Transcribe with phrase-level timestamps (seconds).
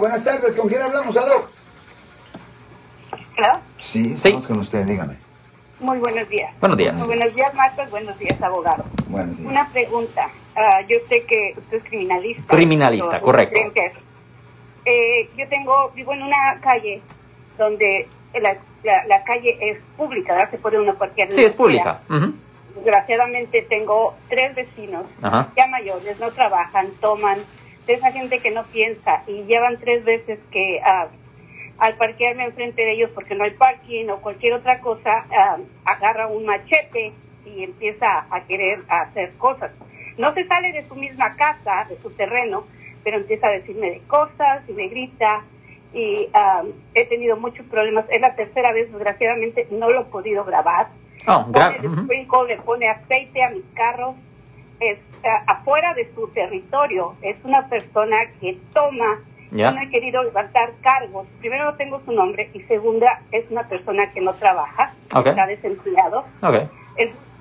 [0.00, 1.14] Buenas tardes, ¿con quién hablamos?
[1.14, 1.46] ¿Aló?
[3.36, 3.60] ¿Claro?
[3.78, 4.12] Sí, Sí.
[4.14, 5.16] estamos con usted, dígame.
[5.78, 6.52] Muy buenos días.
[6.58, 6.94] Buenos días.
[6.94, 7.90] Muy buenos días, Marcos.
[7.90, 8.84] Buenos días, abogado.
[9.08, 9.50] Buenos días.
[9.50, 10.28] Una pregunta.
[10.56, 12.54] Ah, yo sé que usted es criminalista.
[12.56, 13.60] Criminalista, Pero, correcto.
[14.86, 17.02] Eh, yo tengo, vivo en una calle
[17.58, 18.08] donde
[18.40, 20.50] la, la- la calle es pública, ¿verdad?
[20.50, 21.30] Se puede uno parquear.
[21.30, 22.00] Sí, es pública.
[22.08, 22.32] Ujú.
[22.76, 25.04] Desgraciadamente tengo tres vecinos
[25.54, 27.38] ya mayores, no trabajan, toman,
[27.86, 31.08] de esa gente que no piensa y llevan tres veces que ah,
[31.78, 36.26] al parquearme enfrente de ellos porque no hay parking o cualquier otra cosa, ah, agarra
[36.26, 37.12] un machete
[37.44, 39.70] y empieza a querer hacer cosas.
[40.18, 42.66] No se sale de su misma casa, de su terreno,
[43.02, 45.42] pero empieza a decirme de cosas y me grita
[45.94, 46.62] y ah,
[46.94, 48.04] he tenido muchos problemas.
[48.10, 50.88] Es la tercera vez, desgraciadamente, no lo he podido grabar
[51.26, 52.02] Oh, pone gra- el ujú.
[52.04, 54.14] sprinkle, le pone aceite a mis carros,
[54.80, 57.14] está afuera de su territorio.
[57.22, 59.20] Es una persona que toma,
[59.72, 61.26] no he querido levantar cargos.
[61.40, 66.24] Primero no tengo su nombre y segunda es una persona que no trabaja, está desempleado.
[66.42, 66.70] Ok.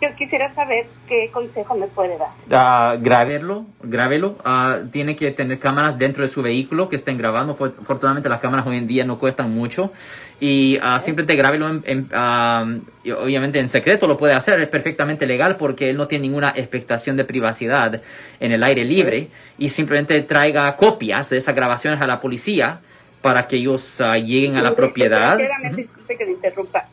[0.02, 2.30] Yo quisiera saber qué consejo me puede dar.
[2.50, 4.38] Ah, grábelo, grábelo.
[4.46, 7.54] Ah, tiene que tener cámaras dentro de su vehículo que estén grabando.
[7.56, 9.92] For- Afortunadamente las cámaras hoy en día no cuestan mucho.
[10.40, 14.58] Y ah, simplemente grábelo, en, en, y obviamente en secreto lo puede hacer.
[14.62, 18.02] Es perfectamente legal porque él no tiene ninguna expectación de privacidad
[18.40, 19.28] en el aire libre.
[19.58, 22.80] Y simplemente traiga copias de esas grabaciones a la policía
[23.22, 25.38] para que ellos lleguen a la propiedad.
[25.76, 26.26] Disculpe que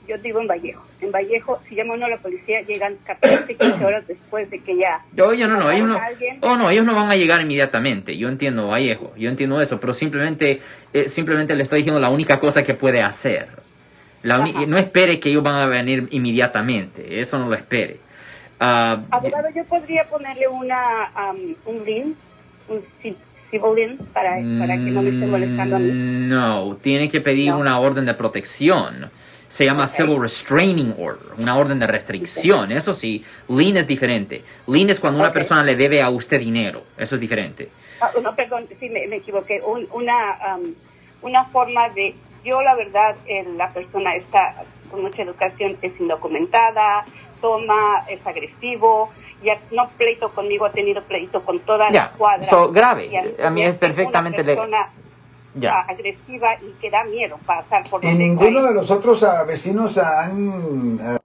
[0.07, 0.85] yo vivo en Vallejo.
[1.01, 4.77] En Vallejo, si llama uno a la policía, llegan 14, 15 horas después de que
[4.77, 5.01] ya...
[5.13, 6.01] Yo, yo no, no, ellos no,
[6.43, 8.17] oh, no, ellos no van a llegar inmediatamente.
[8.17, 10.61] Yo entiendo, Vallejo, yo entiendo eso, pero simplemente,
[10.93, 13.49] eh, simplemente le estoy diciendo la única cosa que puede hacer.
[14.23, 17.99] La no espere que ellos van a venir inmediatamente, eso no lo espere.
[18.59, 22.17] Ah, Abogado, yo podría ponerle una, am, un link,
[22.69, 23.15] un ci-
[23.51, 25.91] civil para, para que no me esté molestando a mí.
[25.93, 27.59] mm, No, tiene que pedir No.
[27.59, 29.11] una orden de protección.
[29.49, 29.87] Se llama.
[29.87, 32.73] Civil Restraining Order, una orden de restricción.
[32.73, 34.43] Eso sí, lien es diferente.
[34.67, 36.83] Lien es cuando una persona le debe a usted dinero.
[36.99, 37.69] Eso es diferente.
[38.01, 39.61] Ah, no, perdón, sí, me, me equivoqué.
[39.65, 40.75] Un- una, am,
[41.23, 42.15] una forma de,
[42.45, 44.55] yo la verdad, eh, la persona está
[44.91, 47.05] con mucha educación, es indocumentada,
[47.41, 49.13] toma, es agresivo,
[49.43, 52.45] ya no pleito conmigo, ha tenido pleito con toda la cuadra.
[52.47, 53.35] so, grave.
[53.43, 54.89] A mí es perfectamente una le- persona
[55.59, 55.73] Ya.
[55.73, 59.97] ah, agresiva y que da miedo pasar por ¿Y ninguno de los otros ah, vecinos
[59.97, 61.19] han ah,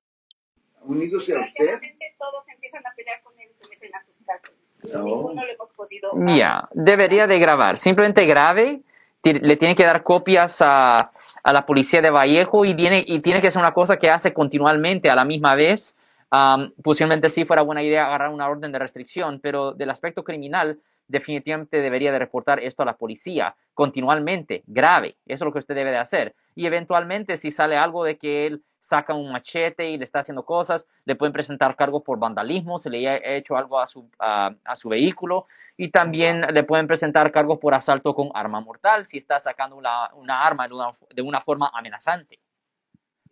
[0.84, 1.80] unidos a usted?
[2.18, 4.52] Todos empiezan a pelear con él y se meten a sus casas.
[4.94, 5.04] No.
[5.04, 6.12] Ninguno le hemos podido...
[6.36, 7.78] Ya, debería de grabar.
[7.78, 8.82] Simplemente grave,
[9.24, 11.12] le tiene que dar copias a,
[11.44, 14.34] a la policía de Vallejo y tiene, y tiene que ser una cosa que hace
[14.34, 15.96] continuamente a la misma vez.
[16.32, 20.80] Am, posiblemente sí fuera buena idea agarrar una orden de restricción, pero del aspecto criminal
[21.08, 25.18] definitivamente debería de reportar esto a la policía continuamente, grave.
[25.26, 26.34] Eso es lo que usted debe de hacer.
[26.56, 30.44] Y eventualmente si sale algo de que él saca un machete y le está haciendo
[30.44, 35.48] cosas, le pueden presentar cargos por vandalismo, se le ha hecho algo a su, vehículo
[35.78, 40.44] y también le pueden presentar cargos por asalto con arma mortal si está sacando una,
[40.44, 40.68] arma
[41.14, 42.40] de una forma amenazante.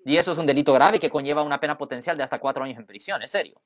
[0.05, 2.77] Y eso es un delito grave que conlleva una pena potencial de hasta cuatro años
[2.77, 3.61] en prisión, es serio.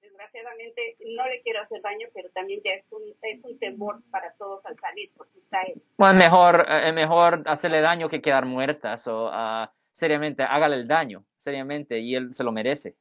[0.00, 4.32] Desgraciadamente no le quiero hacer daño, pero también ya es un, es un temor para
[4.34, 5.82] todos al salir, porque está él.
[5.96, 8.96] Bueno, es mejor, eh, es mejor hacerle daño que quedar muerta.
[8.96, 12.96] So, ah, seriamente, hágale el daño, seriamente, y él se lo merece.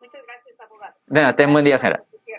[0.00, 0.94] Muchas gracias, abogado.
[1.06, 2.04] Nada, ten buen día, señora.